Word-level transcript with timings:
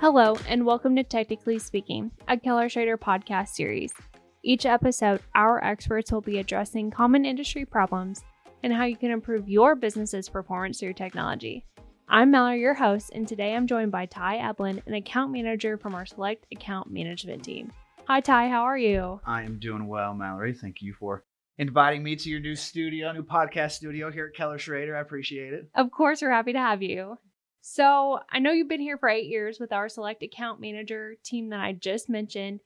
Hello, 0.00 0.36
and 0.46 0.64
welcome 0.64 0.94
to 0.94 1.02
Technically 1.02 1.58
Speaking, 1.58 2.12
a 2.28 2.38
Keller 2.38 2.68
Schroeder 2.68 2.96
podcast 2.96 3.48
series. 3.48 3.92
Each 4.44 4.64
episode, 4.64 5.20
our 5.34 5.62
experts 5.64 6.12
will 6.12 6.20
be 6.20 6.38
addressing 6.38 6.92
common 6.92 7.24
industry 7.24 7.64
problems 7.64 8.22
and 8.62 8.72
how 8.72 8.84
you 8.84 8.96
can 8.96 9.10
improve 9.10 9.48
your 9.48 9.74
business's 9.74 10.28
performance 10.28 10.78
through 10.78 10.92
technology. 10.92 11.66
I'm 12.08 12.30
Mallory, 12.30 12.60
your 12.60 12.74
host, 12.74 13.10
and 13.12 13.26
today 13.26 13.56
I'm 13.56 13.66
joined 13.66 13.90
by 13.90 14.06
Ty 14.06 14.38
Eblin, 14.38 14.86
an 14.86 14.94
account 14.94 15.32
manager 15.32 15.76
from 15.76 15.96
our 15.96 16.06
Select 16.06 16.46
Account 16.52 16.92
Management 16.92 17.42
team. 17.42 17.72
Hi, 18.06 18.20
Ty, 18.20 18.50
how 18.50 18.62
are 18.62 18.78
you? 18.78 19.20
I 19.26 19.42
am 19.42 19.58
doing 19.58 19.88
well, 19.88 20.14
Mallory. 20.14 20.54
Thank 20.54 20.80
you 20.80 20.94
for 20.94 21.24
inviting 21.58 22.04
me 22.04 22.14
to 22.14 22.30
your 22.30 22.38
new 22.38 22.54
studio, 22.54 23.10
new 23.10 23.24
podcast 23.24 23.72
studio 23.72 24.12
here 24.12 24.26
at 24.32 24.36
Keller 24.36 24.60
Schroeder. 24.60 24.96
I 24.96 25.00
appreciate 25.00 25.54
it. 25.54 25.68
Of 25.74 25.90
course, 25.90 26.22
we're 26.22 26.30
happy 26.30 26.52
to 26.52 26.60
have 26.60 26.84
you. 26.84 27.18
So, 27.70 28.20
I 28.30 28.38
know 28.38 28.50
you've 28.50 28.66
been 28.66 28.80
here 28.80 28.96
for 28.96 29.10
eight 29.10 29.26
years 29.26 29.60
with 29.60 29.74
our 29.74 29.90
Select 29.90 30.22
Account 30.22 30.58
Manager 30.58 31.16
team 31.22 31.50
that 31.50 31.60
I 31.60 31.74
just 31.74 32.08
mentioned. 32.08 32.60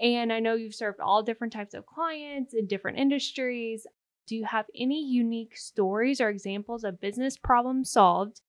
And 0.00 0.32
I 0.32 0.40
know 0.40 0.56
you've 0.56 0.74
served 0.74 0.98
all 0.98 1.22
different 1.22 1.52
types 1.52 1.74
of 1.74 1.86
clients 1.86 2.54
in 2.54 2.66
different 2.66 2.98
industries. 2.98 3.86
Do 4.26 4.34
you 4.34 4.44
have 4.44 4.66
any 4.74 5.00
unique 5.06 5.56
stories 5.56 6.20
or 6.20 6.28
examples 6.28 6.82
of 6.82 7.00
business 7.00 7.36
problems 7.36 7.92
solved 7.92 8.40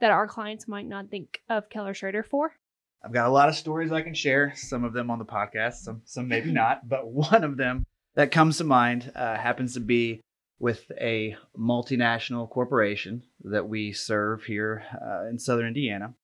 that 0.00 0.10
our 0.10 0.26
clients 0.26 0.66
might 0.66 0.86
not 0.86 1.10
think 1.10 1.42
of 1.50 1.68
Keller 1.68 1.92
Schroeder 1.92 2.22
for? 2.22 2.54
I've 3.04 3.12
got 3.12 3.26
a 3.26 3.30
lot 3.30 3.50
of 3.50 3.54
stories 3.54 3.92
I 3.92 4.00
can 4.00 4.14
share, 4.14 4.54
some 4.56 4.84
of 4.84 4.94
them 4.94 5.10
on 5.10 5.18
the 5.18 5.26
podcast, 5.26 5.74
some, 5.74 6.00
some 6.06 6.28
maybe 6.28 6.50
not, 6.50 6.88
but 6.88 7.08
one 7.08 7.44
of 7.44 7.58
them 7.58 7.84
that 8.14 8.32
comes 8.32 8.56
to 8.56 8.64
mind 8.64 9.12
uh, 9.14 9.36
happens 9.36 9.74
to 9.74 9.80
be 9.80 10.22
with 10.58 10.90
a 11.00 11.36
multinational 11.56 12.48
corporation 12.48 13.22
that 13.44 13.68
we 13.68 13.92
serve 13.92 14.44
here 14.44 14.84
uh, 15.00 15.26
in 15.28 15.38
southern 15.38 15.68
Indiana. 15.68 16.14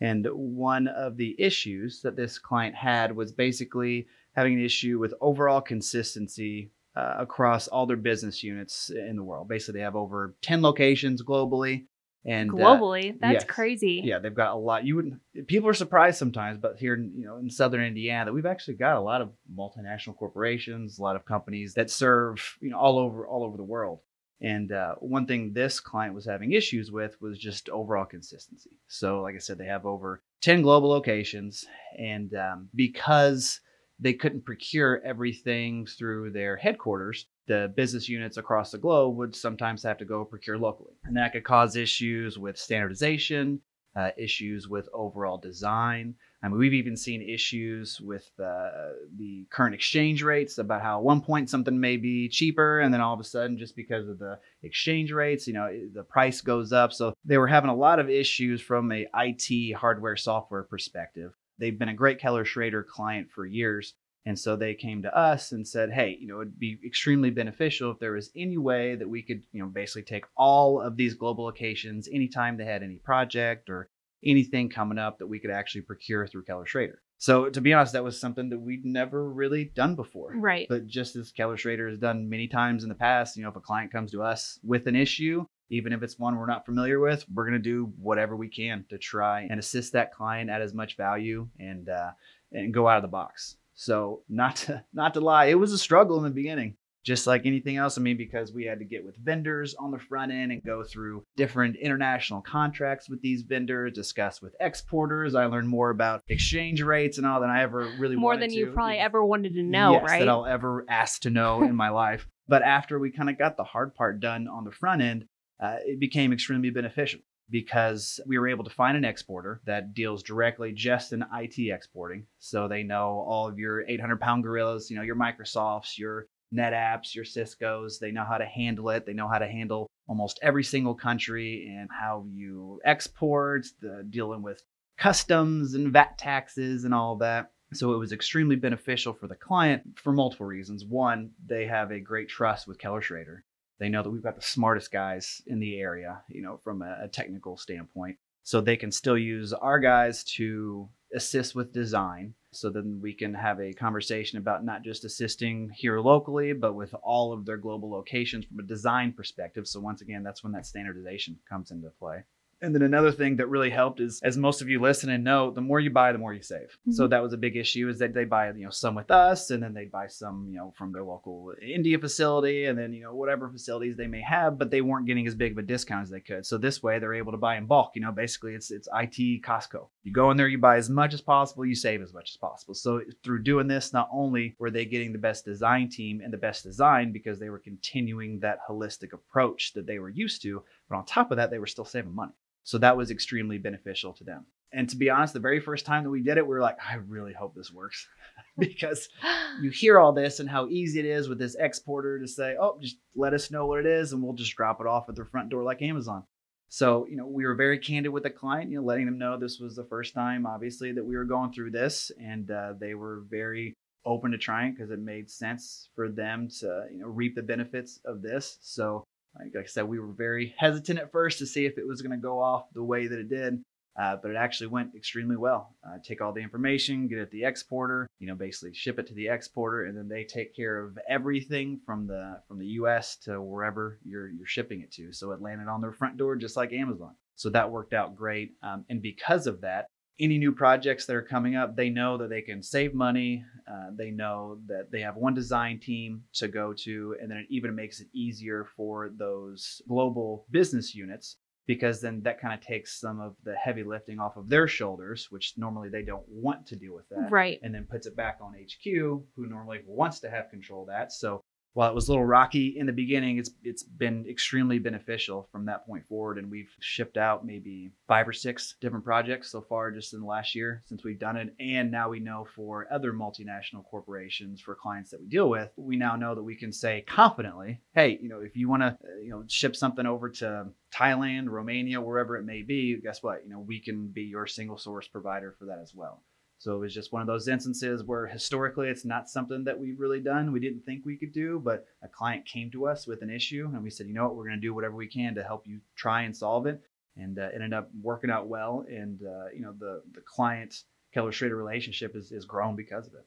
And 0.00 0.26
one 0.32 0.88
of 0.88 1.16
the 1.16 1.34
issues 1.38 2.02
that 2.02 2.16
this 2.16 2.38
client 2.38 2.74
had 2.74 3.14
was 3.14 3.32
basically 3.32 4.06
having 4.34 4.54
an 4.54 4.64
issue 4.64 4.98
with 4.98 5.14
overall 5.20 5.60
consistency 5.60 6.70
uh, 6.96 7.16
across 7.18 7.68
all 7.68 7.86
their 7.86 7.96
business 7.96 8.42
units 8.42 8.90
in 8.90 9.16
the 9.16 9.22
world. 9.22 9.48
Basically, 9.48 9.78
they 9.78 9.84
have 9.84 9.96
over 9.96 10.34
10 10.42 10.62
locations 10.62 11.22
globally. 11.22 11.86
And 12.26 12.50
globally, 12.50 13.12
uh, 13.12 13.18
that's 13.20 13.32
yes. 13.32 13.44
crazy. 13.44 14.02
Yeah, 14.04 14.18
they've 14.18 14.34
got 14.34 14.52
a 14.52 14.58
lot. 14.58 14.84
You 14.84 14.96
wouldn't 14.96 15.20
people 15.46 15.68
are 15.68 15.74
surprised 15.74 16.18
sometimes, 16.18 16.58
but 16.58 16.76
here, 16.78 16.96
you 16.96 17.24
know, 17.24 17.36
in 17.36 17.48
southern 17.48 17.84
Indiana, 17.84 18.26
that 18.26 18.34
we've 18.34 18.44
actually 18.44 18.74
got 18.74 18.96
a 18.96 19.00
lot 19.00 19.22
of 19.22 19.30
multinational 19.56 20.16
corporations, 20.16 20.98
a 20.98 21.02
lot 21.02 21.16
of 21.16 21.24
companies 21.24 21.74
that 21.74 21.90
serve, 21.90 22.56
you 22.60 22.70
know, 22.70 22.78
all 22.78 22.98
over 22.98 23.26
all 23.26 23.44
over 23.44 23.56
the 23.56 23.62
world. 23.62 24.00
And 24.40 24.70
uh, 24.70 24.94
one 25.00 25.26
thing 25.26 25.52
this 25.52 25.80
client 25.80 26.14
was 26.14 26.26
having 26.26 26.52
issues 26.52 26.92
with 26.92 27.20
was 27.20 27.38
just 27.38 27.68
overall 27.68 28.04
consistency. 28.04 28.70
So, 28.86 29.20
like 29.20 29.34
I 29.34 29.38
said, 29.38 29.58
they 29.58 29.66
have 29.66 29.84
over 29.84 30.22
10 30.42 30.62
global 30.62 30.90
locations. 30.90 31.64
And 31.98 32.32
um, 32.34 32.68
because 32.74 33.60
they 33.98 34.12
couldn't 34.12 34.44
procure 34.44 35.02
everything 35.04 35.86
through 35.86 36.30
their 36.30 36.56
headquarters, 36.56 37.26
the 37.48 37.72
business 37.74 38.08
units 38.08 38.36
across 38.36 38.70
the 38.70 38.78
globe 38.78 39.16
would 39.16 39.34
sometimes 39.34 39.82
have 39.82 39.98
to 39.98 40.04
go 40.04 40.24
procure 40.24 40.58
locally. 40.58 40.94
And 41.04 41.16
that 41.16 41.32
could 41.32 41.44
cause 41.44 41.74
issues 41.74 42.38
with 42.38 42.56
standardization, 42.56 43.60
uh, 43.96 44.10
issues 44.16 44.68
with 44.68 44.88
overall 44.92 45.38
design. 45.38 46.14
I 46.42 46.48
mean, 46.48 46.58
we've 46.58 46.74
even 46.74 46.96
seen 46.96 47.20
issues 47.20 48.00
with 48.00 48.30
uh, 48.38 48.92
the 49.16 49.44
current 49.50 49.74
exchange 49.74 50.22
rates 50.22 50.58
about 50.58 50.82
how 50.82 50.98
at 50.98 51.04
one 51.04 51.20
point 51.20 51.50
something 51.50 51.80
may 51.80 51.96
be 51.96 52.28
cheaper, 52.28 52.78
and 52.78 52.94
then 52.94 53.00
all 53.00 53.14
of 53.14 53.18
a 53.18 53.24
sudden, 53.24 53.58
just 53.58 53.74
because 53.74 54.08
of 54.08 54.20
the 54.20 54.38
exchange 54.62 55.10
rates, 55.10 55.48
you 55.48 55.54
know, 55.54 55.68
the 55.92 56.04
price 56.04 56.40
goes 56.40 56.72
up. 56.72 56.92
So 56.92 57.12
they 57.24 57.38
were 57.38 57.48
having 57.48 57.70
a 57.70 57.74
lot 57.74 57.98
of 57.98 58.08
issues 58.08 58.60
from 58.60 58.92
a 58.92 59.08
IT 59.16 59.74
hardware 59.74 60.16
software 60.16 60.62
perspective. 60.62 61.32
They've 61.58 61.76
been 61.76 61.88
a 61.88 61.94
great 61.94 62.20
Keller 62.20 62.44
Schroeder 62.44 62.84
client 62.84 63.30
for 63.34 63.44
years. 63.44 63.94
And 64.26 64.38
so 64.38 64.56
they 64.56 64.74
came 64.74 65.02
to 65.02 65.16
us 65.16 65.52
and 65.52 65.66
said, 65.66 65.90
hey, 65.90 66.16
you 66.20 66.26
know, 66.26 66.40
it'd 66.40 66.58
be 66.58 66.78
extremely 66.84 67.30
beneficial 67.30 67.90
if 67.90 67.98
there 67.98 68.12
was 68.12 68.30
any 68.36 68.58
way 68.58 68.94
that 68.94 69.08
we 69.08 69.22
could, 69.22 69.42
you 69.52 69.62
know, 69.62 69.68
basically 69.68 70.02
take 70.02 70.26
all 70.36 70.80
of 70.80 70.96
these 70.96 71.14
global 71.14 71.44
locations 71.44 72.08
anytime 72.08 72.56
they 72.56 72.64
had 72.64 72.82
any 72.82 72.96
project 72.96 73.70
or 73.70 73.88
anything 74.24 74.68
coming 74.68 74.98
up 74.98 75.18
that 75.18 75.26
we 75.26 75.38
could 75.38 75.50
actually 75.50 75.82
procure 75.82 76.26
through 76.26 76.44
Keller 76.44 76.66
Schroeder. 76.66 77.00
So 77.18 77.48
to 77.48 77.60
be 77.60 77.72
honest, 77.72 77.94
that 77.94 78.04
was 78.04 78.20
something 78.20 78.48
that 78.50 78.60
we'd 78.60 78.84
never 78.84 79.28
really 79.28 79.64
done 79.64 79.96
before. 79.96 80.32
Right. 80.36 80.66
But 80.68 80.86
just 80.86 81.16
as 81.16 81.32
Keller 81.32 81.56
Schroeder 81.56 81.88
has 81.88 81.98
done 81.98 82.28
many 82.28 82.46
times 82.46 82.84
in 82.84 82.88
the 82.88 82.94
past, 82.94 83.36
you 83.36 83.42
know, 83.42 83.48
if 83.48 83.56
a 83.56 83.60
client 83.60 83.90
comes 83.90 84.12
to 84.12 84.22
us 84.22 84.58
with 84.62 84.86
an 84.86 84.94
issue, 84.94 85.44
even 85.70 85.92
if 85.92 86.02
it's 86.02 86.18
one 86.18 86.36
we're 86.36 86.46
not 86.46 86.64
familiar 86.64 87.00
with, 87.00 87.24
we're 87.32 87.44
going 87.44 87.52
to 87.54 87.58
do 87.58 87.92
whatever 87.98 88.36
we 88.36 88.48
can 88.48 88.84
to 88.88 88.98
try 88.98 89.46
and 89.50 89.58
assist 89.58 89.92
that 89.92 90.12
client 90.12 90.48
at 90.48 90.62
as 90.62 90.74
much 90.74 90.96
value 90.96 91.48
and 91.58 91.88
uh, 91.88 92.10
and 92.52 92.72
go 92.72 92.88
out 92.88 92.96
of 92.96 93.02
the 93.02 93.08
box. 93.08 93.56
So 93.78 94.22
not 94.28 94.56
to 94.56 94.84
not 94.92 95.14
to 95.14 95.20
lie, 95.20 95.46
it 95.46 95.54
was 95.54 95.72
a 95.72 95.78
struggle 95.78 96.18
in 96.18 96.24
the 96.24 96.30
beginning, 96.30 96.76
just 97.04 97.28
like 97.28 97.46
anything 97.46 97.76
else. 97.76 97.96
I 97.96 98.00
mean, 98.00 98.16
because 98.16 98.52
we 98.52 98.64
had 98.64 98.80
to 98.80 98.84
get 98.84 99.04
with 99.04 99.16
vendors 99.16 99.76
on 99.76 99.92
the 99.92 100.00
front 100.00 100.32
end 100.32 100.50
and 100.50 100.62
go 100.64 100.82
through 100.82 101.24
different 101.36 101.76
international 101.76 102.42
contracts 102.42 103.08
with 103.08 103.22
these 103.22 103.42
vendors, 103.42 103.92
discuss 103.92 104.42
with 104.42 104.56
exporters. 104.58 105.36
I 105.36 105.46
learned 105.46 105.68
more 105.68 105.90
about 105.90 106.22
exchange 106.28 106.82
rates 106.82 107.18
and 107.18 107.26
all 107.26 107.40
than 107.40 107.50
I 107.50 107.62
ever 107.62 107.92
really 108.00 108.16
wanted. 108.16 108.20
More 108.20 108.36
than 108.36 108.52
you 108.52 108.66
to. 108.66 108.72
probably 108.72 108.98
ever 108.98 109.24
wanted 109.24 109.54
to 109.54 109.62
know, 109.62 109.92
yes, 109.92 110.02
right? 110.02 110.18
That 110.18 110.28
I'll 110.28 110.44
ever 110.44 110.84
ask 110.88 111.22
to 111.22 111.30
know 111.30 111.62
in 111.62 111.74
my 111.74 111.90
life. 111.90 112.26
But 112.50 112.62
after 112.62 112.98
we 112.98 113.10
kind 113.10 113.28
of 113.28 113.36
got 113.36 113.58
the 113.58 113.62
hard 113.62 113.94
part 113.94 114.20
done 114.20 114.48
on 114.48 114.64
the 114.64 114.70
front 114.70 115.02
end, 115.02 115.26
uh, 115.60 115.76
it 115.84 116.00
became 116.00 116.32
extremely 116.32 116.70
beneficial 116.70 117.20
because 117.50 118.20
we 118.26 118.38
were 118.38 118.48
able 118.48 118.64
to 118.64 118.70
find 118.70 118.96
an 118.96 119.04
exporter 119.04 119.60
that 119.64 119.94
deals 119.94 120.22
directly 120.22 120.72
just 120.72 121.12
in 121.12 121.24
IT 121.34 121.58
exporting. 121.58 122.26
So 122.38 122.68
they 122.68 122.82
know 122.82 123.24
all 123.26 123.48
of 123.48 123.58
your 123.58 123.86
800 123.88 124.20
pound 124.20 124.42
gorillas, 124.42 124.90
you 124.90 124.96
know, 124.96 125.02
your 125.02 125.16
Microsofts, 125.16 125.98
your 125.98 126.26
NetApps, 126.54 127.14
your 127.14 127.24
Cisco's. 127.24 127.98
They 127.98 128.10
know 128.10 128.24
how 128.24 128.38
to 128.38 128.46
handle 128.46 128.90
it. 128.90 129.06
They 129.06 129.12
know 129.12 129.28
how 129.28 129.38
to 129.38 129.48
handle 129.48 129.86
almost 130.06 130.38
every 130.42 130.64
single 130.64 130.94
country 130.94 131.74
and 131.78 131.88
how 131.90 132.24
you 132.30 132.80
export, 132.84 133.66
the, 133.80 134.06
dealing 134.08 134.42
with 134.42 134.62
customs 134.96 135.74
and 135.74 135.92
VAT 135.92 136.18
taxes 136.18 136.84
and 136.84 136.94
all 136.94 137.16
that. 137.16 137.52
So 137.74 137.92
it 137.92 137.98
was 137.98 138.12
extremely 138.12 138.56
beneficial 138.56 139.12
for 139.12 139.26
the 139.26 139.34
client 139.34 139.82
for 139.96 140.12
multiple 140.12 140.46
reasons. 140.46 140.86
One, 140.86 141.30
they 141.44 141.66
have 141.66 141.90
a 141.90 142.00
great 142.00 142.28
trust 142.28 142.66
with 142.66 142.78
Keller 142.78 143.02
Schroeder. 143.02 143.44
They 143.78 143.88
know 143.88 144.02
that 144.02 144.10
we've 144.10 144.22
got 144.22 144.36
the 144.36 144.42
smartest 144.42 144.90
guys 144.90 145.40
in 145.46 145.60
the 145.60 145.78
area, 145.78 146.22
you 146.28 146.42
know, 146.42 146.60
from 146.64 146.82
a, 146.82 147.08
technical 147.08 147.56
standpoint. 147.56 148.16
So 148.42 148.60
they 148.60 148.76
can 148.76 148.90
still 148.90 149.18
use 149.18 149.52
our 149.52 149.78
guys 149.78 150.24
to 150.36 150.88
assist 151.14 151.54
with 151.54 151.72
design. 151.72 152.34
So 152.52 152.70
then 152.70 152.98
we 153.02 153.12
can 153.14 153.34
have 153.34 153.60
a 153.60 153.72
conversation 153.72 154.38
about 154.38 154.64
not 154.64 154.82
just 154.82 155.04
assisting 155.04 155.70
here 155.74 156.00
locally, 156.00 156.52
but 156.54 156.74
with 156.74 156.94
all 157.02 157.32
of 157.32 157.44
their 157.44 157.56
global 157.56 157.90
locations 157.90 158.46
from 158.46 158.58
a 158.58 158.62
design 158.62 159.12
perspective. 159.12 159.66
So 159.66 159.80
once 159.80 160.00
again, 160.00 160.22
that's 160.22 160.42
when 160.42 160.52
that 160.52 160.66
standardization 160.66 161.38
comes 161.48 161.70
into 161.70 161.90
play. 161.98 162.24
And 162.60 162.74
then 162.74 162.82
another 162.82 163.12
thing 163.12 163.36
that 163.36 163.48
really 163.48 163.70
helped 163.70 164.00
is, 164.00 164.20
as 164.24 164.36
most 164.36 164.60
of 164.60 164.68
you 164.68 164.80
listen 164.80 165.10
and 165.10 165.22
know, 165.22 165.50
the 165.50 165.60
more 165.60 165.78
you 165.78 165.90
buy, 165.90 166.10
the 166.10 166.18
more 166.18 166.34
you 166.34 166.42
save. 166.42 166.76
Mm-hmm. 166.80 166.92
So 166.92 167.06
that 167.06 167.22
was 167.22 167.32
a 167.32 167.36
big 167.36 167.56
issue 167.56 167.88
is 167.88 168.00
that 168.00 168.14
they 168.14 168.24
buy, 168.24 168.48
you 168.48 168.64
know, 168.64 168.70
some 168.70 168.96
with 168.96 169.10
us, 169.12 169.50
and 169.50 169.62
then 169.62 169.74
they 169.74 169.84
buy 169.84 170.08
some, 170.08 170.48
you 170.50 170.56
know, 170.58 170.74
from 170.76 170.92
their 170.92 171.04
local 171.04 171.52
India 171.62 171.98
facility, 171.98 172.64
and 172.64 172.76
then 172.76 172.92
you 172.92 173.02
know 173.02 173.14
whatever 173.14 173.48
facilities 173.48 173.96
they 173.96 174.08
may 174.08 174.20
have, 174.22 174.58
but 174.58 174.70
they 174.70 174.80
weren't 174.80 175.06
getting 175.06 175.26
as 175.26 175.34
big 175.36 175.52
of 175.52 175.58
a 175.58 175.62
discount 175.62 176.02
as 176.02 176.10
they 176.10 176.20
could. 176.20 176.44
So 176.44 176.58
this 176.58 176.82
way, 176.82 176.98
they're 176.98 177.14
able 177.14 177.32
to 177.32 177.38
buy 177.38 177.56
in 177.56 177.66
bulk. 177.66 177.92
You 177.94 178.02
know, 178.02 178.12
basically, 178.12 178.54
it's 178.54 178.70
it's 178.72 178.88
IT 178.92 179.42
Costco. 179.42 179.86
You 180.02 180.12
go 180.12 180.30
in 180.30 180.36
there, 180.36 180.48
you 180.48 180.58
buy 180.58 180.76
as 180.76 180.90
much 180.90 181.14
as 181.14 181.20
possible, 181.20 181.64
you 181.64 181.76
save 181.76 182.02
as 182.02 182.12
much 182.12 182.30
as 182.30 182.36
possible. 182.36 182.74
So 182.74 183.02
through 183.22 183.42
doing 183.42 183.68
this, 183.68 183.92
not 183.92 184.08
only 184.12 184.56
were 184.58 184.70
they 184.70 184.84
getting 184.84 185.12
the 185.12 185.18
best 185.18 185.44
design 185.44 185.88
team 185.88 186.20
and 186.22 186.32
the 186.32 186.38
best 186.38 186.64
design 186.64 187.12
because 187.12 187.38
they 187.38 187.50
were 187.50 187.58
continuing 187.58 188.40
that 188.40 188.58
holistic 188.68 189.12
approach 189.12 189.74
that 189.74 189.86
they 189.86 190.00
were 190.00 190.08
used 190.08 190.42
to, 190.42 190.64
but 190.88 190.96
on 190.96 191.04
top 191.04 191.30
of 191.30 191.36
that, 191.36 191.50
they 191.50 191.58
were 191.58 191.66
still 191.66 191.84
saving 191.84 192.14
money. 192.14 192.32
So 192.68 192.76
that 192.76 192.98
was 192.98 193.10
extremely 193.10 193.56
beneficial 193.56 194.12
to 194.12 194.24
them. 194.24 194.44
And 194.74 194.90
to 194.90 194.96
be 194.96 195.08
honest, 195.08 195.32
the 195.32 195.40
very 195.40 195.58
first 195.58 195.86
time 195.86 196.04
that 196.04 196.10
we 196.10 196.20
did 196.20 196.36
it, 196.36 196.46
we 196.46 196.50
were 196.50 196.60
like, 196.60 196.76
I 196.86 196.96
really 196.96 197.32
hope 197.32 197.54
this 197.54 197.72
works. 197.72 198.06
because 198.58 199.08
you 199.62 199.70
hear 199.70 199.98
all 199.98 200.12
this 200.12 200.38
and 200.38 200.50
how 200.50 200.68
easy 200.68 200.98
it 200.98 201.06
is 201.06 201.30
with 201.30 201.38
this 201.38 201.56
exporter 201.58 202.20
to 202.20 202.28
say, 202.28 202.56
oh, 202.60 202.76
just 202.78 202.98
let 203.16 203.32
us 203.32 203.50
know 203.50 203.64
what 203.64 203.78
it 203.78 203.86
is 203.86 204.12
and 204.12 204.22
we'll 204.22 204.34
just 204.34 204.54
drop 204.54 204.82
it 204.82 204.86
off 204.86 205.08
at 205.08 205.16
their 205.16 205.24
front 205.24 205.48
door 205.48 205.62
like 205.62 205.80
Amazon. 205.80 206.24
So, 206.68 207.06
you 207.08 207.16
know, 207.16 207.26
we 207.26 207.46
were 207.46 207.54
very 207.54 207.78
candid 207.78 208.12
with 208.12 208.24
the 208.24 208.28
client, 208.28 208.70
you 208.70 208.76
know, 208.76 208.84
letting 208.84 209.06
them 209.06 209.16
know 209.16 209.38
this 209.38 209.58
was 209.58 209.74
the 209.74 209.86
first 209.88 210.12
time, 210.12 210.44
obviously, 210.44 210.92
that 210.92 211.06
we 211.06 211.16
were 211.16 211.24
going 211.24 211.54
through 211.54 211.70
this. 211.70 212.10
And 212.22 212.50
uh, 212.50 212.74
they 212.78 212.92
were 212.92 213.22
very 213.30 213.78
open 214.04 214.32
to 214.32 214.36
trying 214.36 214.74
because 214.74 214.90
it 214.90 214.98
made 214.98 215.30
sense 215.30 215.88
for 215.94 216.10
them 216.10 216.50
to, 216.60 216.84
you 216.92 216.98
know, 216.98 217.06
reap 217.06 217.34
the 217.34 217.42
benefits 217.42 217.98
of 218.04 218.20
this. 218.20 218.58
So, 218.60 219.06
like 219.36 219.54
I 219.56 219.66
said, 219.66 219.84
we 219.84 219.98
were 219.98 220.12
very 220.12 220.54
hesitant 220.58 220.98
at 220.98 221.12
first 221.12 221.38
to 221.38 221.46
see 221.46 221.66
if 221.66 221.78
it 221.78 221.86
was 221.86 222.02
going 222.02 222.18
to 222.18 222.22
go 222.22 222.40
off 222.40 222.64
the 222.72 222.82
way 222.82 223.06
that 223.06 223.18
it 223.18 223.28
did, 223.28 223.62
uh, 223.98 224.16
but 224.16 224.30
it 224.30 224.36
actually 224.36 224.68
went 224.68 224.94
extremely 224.94 225.36
well. 225.36 225.74
Uh, 225.86 225.98
take 226.02 226.20
all 226.20 226.32
the 226.32 226.40
information, 226.40 227.08
get 227.08 227.18
it 227.18 227.30
the 227.30 227.44
exporter, 227.44 228.06
you 228.18 228.26
know, 228.26 228.34
basically 228.34 228.72
ship 228.74 228.98
it 228.98 229.06
to 229.08 229.14
the 229.14 229.28
exporter, 229.28 229.84
and 229.84 229.96
then 229.96 230.08
they 230.08 230.24
take 230.24 230.54
care 230.54 230.78
of 230.78 230.98
everything 231.08 231.80
from 231.84 232.06
the 232.06 232.40
from 232.46 232.58
the 232.58 232.66
U.S. 232.66 233.16
to 233.24 233.40
wherever 233.42 233.98
you're 234.04 234.28
you're 234.28 234.46
shipping 234.46 234.80
it 234.80 234.92
to. 234.92 235.12
So 235.12 235.32
it 235.32 235.42
landed 235.42 235.68
on 235.68 235.80
their 235.80 235.92
front 235.92 236.16
door 236.16 236.36
just 236.36 236.56
like 236.56 236.72
Amazon. 236.72 237.14
So 237.34 237.50
that 237.50 237.70
worked 237.70 237.92
out 237.92 238.16
great, 238.16 238.54
um, 238.62 238.84
and 238.88 239.02
because 239.02 239.46
of 239.46 239.60
that, 239.60 239.86
any 240.20 240.38
new 240.38 240.52
projects 240.52 241.06
that 241.06 241.16
are 241.16 241.22
coming 241.22 241.56
up, 241.56 241.76
they 241.76 241.90
know 241.90 242.16
that 242.18 242.30
they 242.30 242.42
can 242.42 242.62
save 242.62 242.94
money. 242.94 243.44
Uh, 243.70 243.90
they 243.96 244.10
know 244.10 244.58
that 244.66 244.90
they 244.90 245.00
have 245.00 245.16
one 245.16 245.34
design 245.34 245.78
team 245.78 246.22
to 246.34 246.48
go 246.48 246.72
to, 246.72 247.16
and 247.20 247.30
then 247.30 247.38
it 247.38 247.46
even 247.50 247.74
makes 247.74 248.00
it 248.00 248.08
easier 248.12 248.66
for 248.76 249.10
those 249.16 249.80
global 249.88 250.46
business 250.50 250.94
units 250.94 251.36
because 251.68 252.00
then 252.00 252.22
that 252.22 252.40
kind 252.40 252.54
of 252.54 252.60
takes 252.60 252.98
some 252.98 253.20
of 253.20 253.36
the 253.44 253.54
heavy 253.54 253.84
lifting 253.84 254.18
off 254.18 254.38
of 254.38 254.48
their 254.48 254.66
shoulders, 254.66 255.26
which 255.30 255.52
normally 255.58 255.90
they 255.90 256.02
don't 256.02 256.26
want 256.26 256.66
to 256.66 256.74
deal 256.74 256.94
with 256.94 257.06
that. 257.10 257.30
Right. 257.30 257.60
And 257.62 257.74
then 257.74 257.86
puts 257.88 258.06
it 258.06 258.16
back 258.16 258.38
on 258.40 258.54
HQ, 258.54 258.84
who 258.84 259.22
normally 259.36 259.80
wants 259.86 260.18
to 260.20 260.30
have 260.30 260.48
control 260.48 260.82
of 260.82 260.88
that. 260.88 261.12
So 261.12 261.42
while 261.78 261.88
it 261.88 261.94
was 261.94 262.08
a 262.08 262.10
little 262.10 262.26
rocky 262.26 262.74
in 262.76 262.86
the 262.86 262.92
beginning, 262.92 263.38
it's 263.38 263.52
it's 263.62 263.84
been 263.84 264.26
extremely 264.28 264.80
beneficial 264.80 265.48
from 265.52 265.64
that 265.66 265.86
point 265.86 266.04
forward. 266.08 266.36
And 266.36 266.50
we've 266.50 266.74
shipped 266.80 267.16
out 267.16 267.46
maybe 267.46 267.92
five 268.08 268.26
or 268.26 268.32
six 268.32 268.74
different 268.80 269.04
projects 269.04 269.52
so 269.52 269.60
far 269.60 269.92
just 269.92 270.12
in 270.12 270.18
the 270.18 270.26
last 270.26 270.56
year 270.56 270.82
since 270.86 271.04
we've 271.04 271.20
done 271.20 271.36
it. 271.36 271.54
And 271.60 271.92
now 271.92 272.08
we 272.08 272.18
know 272.18 272.48
for 272.56 272.88
other 272.92 273.12
multinational 273.12 273.84
corporations, 273.88 274.60
for 274.60 274.74
clients 274.74 275.12
that 275.12 275.20
we 275.20 275.28
deal 275.28 275.48
with, 275.48 275.70
we 275.76 275.94
now 275.94 276.16
know 276.16 276.34
that 276.34 276.42
we 276.42 276.56
can 276.56 276.72
say 276.72 277.04
confidently, 277.06 277.80
hey, 277.94 278.18
you 278.20 278.28
know, 278.28 278.40
if 278.40 278.56
you 278.56 278.68
want 278.68 278.82
to, 278.82 278.88
uh, 278.88 279.20
you 279.22 279.30
know, 279.30 279.44
ship 279.46 279.76
something 279.76 280.04
over 280.04 280.30
to 280.30 280.66
Thailand, 280.92 281.48
Romania, 281.48 282.00
wherever 282.00 282.36
it 282.36 282.44
may 282.44 282.62
be, 282.62 283.00
guess 283.00 283.22
what? 283.22 283.44
You 283.44 283.50
know, 283.50 283.60
we 283.60 283.78
can 283.78 284.08
be 284.08 284.22
your 284.22 284.48
single 284.48 284.78
source 284.78 285.06
provider 285.06 285.54
for 285.56 285.66
that 285.66 285.78
as 285.80 285.94
well. 285.94 286.24
So 286.58 286.74
it 286.74 286.78
was 286.78 286.92
just 286.92 287.12
one 287.12 287.22
of 287.22 287.28
those 287.28 287.46
instances 287.46 288.02
where 288.02 288.26
historically 288.26 288.88
it's 288.88 289.04
not 289.04 289.30
something 289.30 289.62
that 289.64 289.78
we've 289.78 290.00
really 290.00 290.20
done. 290.20 290.50
We 290.50 290.58
didn't 290.58 290.84
think 290.84 291.06
we 291.06 291.16
could 291.16 291.32
do, 291.32 291.60
but 291.64 291.86
a 292.02 292.08
client 292.08 292.46
came 292.46 292.70
to 292.72 292.88
us 292.88 293.06
with 293.06 293.22
an 293.22 293.30
issue 293.30 293.70
and 293.72 293.82
we 293.82 293.90
said, 293.90 294.08
you 294.08 294.14
know 294.14 294.24
what, 294.24 294.34
we're 294.34 294.48
going 294.48 294.60
to 294.60 294.66
do 294.66 294.74
whatever 294.74 294.96
we 294.96 295.06
can 295.06 295.36
to 295.36 295.44
help 295.44 295.66
you 295.66 295.80
try 295.94 296.22
and 296.22 296.36
solve 296.36 296.66
it. 296.66 296.82
And 297.16 297.38
uh, 297.38 297.42
it 297.46 297.54
ended 297.54 297.74
up 297.74 297.90
working 298.02 298.30
out 298.30 298.48
well. 298.48 298.84
And, 298.88 299.20
uh, 299.22 299.50
you 299.54 299.60
know, 299.60 299.72
the, 299.78 300.02
the 300.12 300.20
client 300.20 300.82
Keller 301.14 301.32
Schroeder 301.32 301.56
relationship 301.56 302.16
is, 302.16 302.32
is 302.32 302.44
grown 302.44 302.74
because 302.74 303.06
of 303.06 303.14
it. 303.14 303.26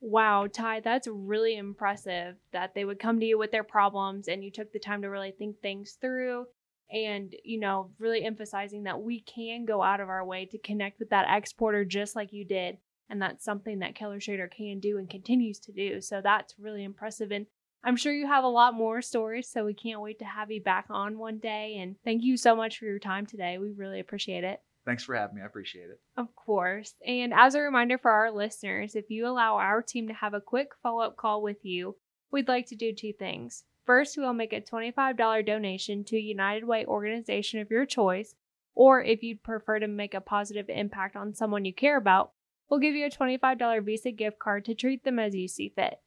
Wow, 0.00 0.48
Ty, 0.48 0.80
that's 0.80 1.06
really 1.06 1.56
impressive 1.56 2.36
that 2.52 2.74
they 2.74 2.84
would 2.84 2.98
come 2.98 3.20
to 3.20 3.26
you 3.26 3.38
with 3.38 3.52
their 3.52 3.62
problems 3.62 4.28
and 4.28 4.42
you 4.42 4.50
took 4.50 4.72
the 4.72 4.80
time 4.80 5.02
to 5.02 5.08
really 5.08 5.30
think 5.30 5.60
things 5.60 5.96
through 6.00 6.46
and 6.92 7.34
you 7.44 7.58
know 7.58 7.90
really 7.98 8.24
emphasizing 8.24 8.84
that 8.84 9.00
we 9.00 9.20
can 9.20 9.64
go 9.64 9.82
out 9.82 10.00
of 10.00 10.08
our 10.08 10.24
way 10.24 10.44
to 10.46 10.58
connect 10.58 10.98
with 10.98 11.10
that 11.10 11.26
exporter 11.28 11.84
just 11.84 12.14
like 12.14 12.32
you 12.32 12.44
did 12.44 12.76
and 13.08 13.20
that's 13.20 13.44
something 13.44 13.80
that 13.80 13.94
keller 13.94 14.20
schroeder 14.20 14.48
can 14.48 14.78
do 14.78 14.98
and 14.98 15.10
continues 15.10 15.58
to 15.58 15.72
do 15.72 16.00
so 16.00 16.20
that's 16.22 16.54
really 16.58 16.84
impressive 16.84 17.30
and 17.30 17.46
i'm 17.84 17.96
sure 17.96 18.12
you 18.12 18.26
have 18.26 18.44
a 18.44 18.48
lot 18.48 18.74
more 18.74 19.00
stories 19.00 19.48
so 19.50 19.64
we 19.64 19.74
can't 19.74 20.00
wait 20.00 20.18
to 20.18 20.24
have 20.24 20.50
you 20.50 20.62
back 20.62 20.86
on 20.90 21.18
one 21.18 21.38
day 21.38 21.78
and 21.80 21.96
thank 22.04 22.22
you 22.22 22.36
so 22.36 22.54
much 22.54 22.78
for 22.78 22.84
your 22.84 22.98
time 22.98 23.26
today 23.26 23.58
we 23.58 23.70
really 23.70 24.00
appreciate 24.00 24.44
it 24.44 24.60
Thanks 24.84 25.04
for 25.04 25.14
having 25.14 25.36
me. 25.36 25.42
I 25.42 25.46
appreciate 25.46 25.90
it. 25.90 26.00
Of 26.16 26.34
course. 26.34 26.94
And 27.06 27.32
as 27.32 27.54
a 27.54 27.60
reminder 27.60 27.98
for 27.98 28.10
our 28.10 28.32
listeners, 28.32 28.96
if 28.96 29.10
you 29.10 29.28
allow 29.28 29.56
our 29.56 29.80
team 29.80 30.08
to 30.08 30.14
have 30.14 30.34
a 30.34 30.40
quick 30.40 30.70
follow 30.82 31.02
up 31.02 31.16
call 31.16 31.40
with 31.40 31.64
you, 31.64 31.96
we'd 32.32 32.48
like 32.48 32.66
to 32.68 32.74
do 32.74 32.92
two 32.92 33.12
things. 33.12 33.64
First, 33.92 34.16
we 34.16 34.22
will 34.22 34.32
make 34.32 34.54
a 34.54 34.60
$25 34.62 35.44
donation 35.44 36.02
to 36.04 36.16
a 36.16 36.18
United 36.18 36.64
Way 36.64 36.86
organization 36.86 37.60
of 37.60 37.70
your 37.70 37.84
choice, 37.84 38.34
or 38.74 39.02
if 39.02 39.22
you'd 39.22 39.42
prefer 39.42 39.80
to 39.80 39.86
make 39.86 40.14
a 40.14 40.20
positive 40.22 40.70
impact 40.70 41.14
on 41.14 41.34
someone 41.34 41.66
you 41.66 41.74
care 41.74 41.98
about, 41.98 42.32
we'll 42.70 42.80
give 42.80 42.94
you 42.94 43.04
a 43.04 43.10
$25 43.10 43.84
Visa 43.84 44.10
gift 44.10 44.38
card 44.38 44.64
to 44.64 44.74
treat 44.74 45.04
them 45.04 45.18
as 45.18 45.34
you 45.34 45.46
see 45.46 45.68
fit. 45.68 46.00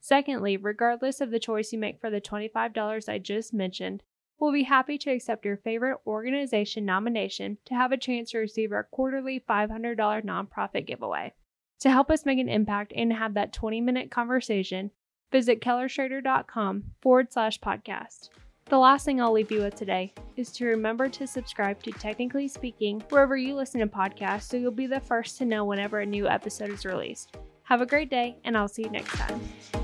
Secondly, 0.00 0.56
regardless 0.56 1.20
of 1.20 1.32
the 1.32 1.40
choice 1.40 1.72
you 1.72 1.80
make 1.80 2.00
for 2.00 2.10
the 2.10 2.20
$25 2.20 3.08
I 3.08 3.18
just 3.18 3.52
mentioned, 3.52 4.04
we'll 4.38 4.52
be 4.52 4.62
happy 4.62 4.96
to 4.98 5.10
accept 5.10 5.44
your 5.44 5.56
favorite 5.56 5.98
organization 6.06 6.84
nomination 6.84 7.58
to 7.64 7.74
have 7.74 7.90
a 7.90 7.96
chance 7.96 8.30
to 8.30 8.38
receive 8.38 8.70
our 8.70 8.84
quarterly 8.84 9.40
$500 9.40 9.96
nonprofit 10.24 10.86
giveaway. 10.86 11.32
To 11.80 11.90
help 11.90 12.08
us 12.08 12.24
make 12.24 12.38
an 12.38 12.48
impact 12.48 12.92
and 12.94 13.12
have 13.12 13.34
that 13.34 13.52
20 13.52 13.80
minute 13.80 14.12
conversation, 14.12 14.92
visit 15.32 15.60
kellerschroeder.com 15.60 16.84
forward 17.00 17.32
slash 17.32 17.58
podcast. 17.58 18.28
The 18.66 18.78
last 18.78 19.04
thing 19.04 19.20
I'll 19.20 19.32
leave 19.32 19.50
you 19.50 19.60
with 19.62 19.74
today 19.74 20.14
is 20.36 20.52
to 20.52 20.66
remember 20.66 21.08
to 21.08 21.26
subscribe 21.26 21.82
to 21.82 21.90
Technically 21.90 22.48
Speaking 22.48 23.02
wherever 23.10 23.36
you 23.36 23.54
listen 23.54 23.80
to 23.80 23.86
podcasts 23.86 24.44
so 24.44 24.56
you'll 24.56 24.70
be 24.70 24.86
the 24.86 25.00
first 25.00 25.36
to 25.38 25.44
know 25.44 25.64
whenever 25.64 26.00
a 26.00 26.06
new 26.06 26.28
episode 26.28 26.70
is 26.70 26.84
released. 26.84 27.36
Have 27.64 27.80
a 27.80 27.86
great 27.86 28.10
day, 28.10 28.36
and 28.44 28.56
I'll 28.56 28.68
see 28.68 28.82
you 28.82 28.90
next 28.90 29.12
time. 29.12 29.81